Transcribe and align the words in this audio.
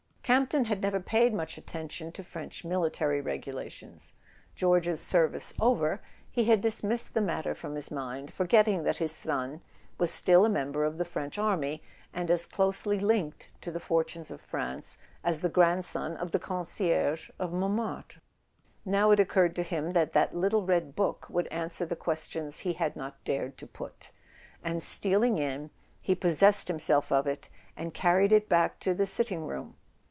Campton 0.23 0.63
had 0.65 0.79
never 0.81 1.01
paid 1.01 1.33
much 1.33 1.57
attention 1.57 2.09
to 2.13 2.23
French 2.23 2.63
military 2.63 3.19
regulations: 3.19 4.13
George's 4.55 5.01
service 5.01 5.53
over, 5.59 6.01
he 6.31 6.45
had 6.45 6.61
dismissed 6.61 7.13
the 7.13 7.19
matter 7.19 7.53
from 7.53 7.75
his 7.75 7.91
mind, 7.91 8.31
forgetting 8.31 8.83
that 8.83 8.95
his 8.95 9.11
son 9.11 9.59
was 9.97 10.09
still 10.09 10.45
a 10.45 10.49
member 10.49 10.85
of 10.85 10.97
the 10.97 11.03
French 11.03 11.37
army, 11.37 11.83
and 12.13 12.31
as 12.31 12.45
closely 12.45 12.97
linked 12.97 13.49
to 13.59 13.71
the 13.71 13.79
fortunes 13.81 14.31
of 14.31 14.39
France 14.39 14.97
as 15.21 15.41
the 15.41 15.49
grand¬ 15.49 15.83
son 15.83 16.15
of 16.15 16.31
the 16.31 16.39
concierge 16.39 17.29
of 17.37 17.51
Montmartre. 17.51 18.21
Now 18.85 19.11
it 19.11 19.19
occurred 19.19 19.53
to 19.57 19.63
him 19.63 19.91
that 19.91 20.13
that 20.13 20.33
little 20.33 20.65
red 20.65 20.95
book 20.95 21.27
would 21.29 21.47
answer 21.47 21.85
the 21.85 21.97
ques¬ 21.97 22.31
tions 22.31 22.59
he 22.59 22.71
had 22.73 22.95
not 22.95 23.21
dared 23.25 23.57
to 23.57 23.67
put; 23.67 24.11
and 24.63 24.81
stealing 24.81 25.37
in, 25.37 25.71
he 26.01 26.15
pos¬ 26.15 26.35
sessed 26.37 26.69
himself 26.69 27.11
of 27.11 27.27
it 27.27 27.49
and 27.75 27.93
carried 27.93 28.31
it 28.31 28.47
back 28.47 28.79
to 28.79 28.93
the 28.93 29.05
sitting 29.05 29.45
room. 29.45 29.75